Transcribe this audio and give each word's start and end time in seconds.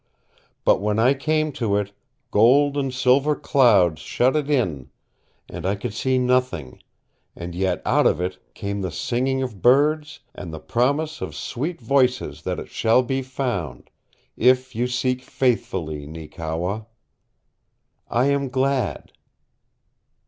But 0.65 0.81
when 0.81 0.97
I 0.97 1.13
came 1.13 1.51
to 1.51 1.77
it 1.77 1.91
gold 2.31 2.75
and 2.75 2.91
silver 2.91 3.35
clouds 3.35 4.01
shut 4.01 4.35
it 4.35 4.49
in, 4.49 4.89
and 5.47 5.63
I 5.63 5.75
could 5.75 5.93
see 5.93 6.17
nothing, 6.17 6.81
and 7.35 7.53
yet 7.53 7.83
out 7.85 8.07
of 8.07 8.19
it 8.19 8.39
came 8.55 8.81
the 8.81 8.89
singing 8.89 9.43
of 9.43 9.61
birds 9.61 10.21
and 10.33 10.51
the 10.51 10.59
promise 10.59 11.21
of 11.21 11.35
sweet 11.35 11.79
voices 11.79 12.41
that 12.41 12.57
it 12.57 12.69
shall 12.69 13.03
be 13.03 13.21
found 13.21 13.91
if 14.35 14.73
you 14.75 14.87
seek 14.87 15.21
faithfully, 15.21 16.07
Neekewa. 16.07 16.85
I 18.09 18.25
am 18.25 18.49
glad." 18.49 19.11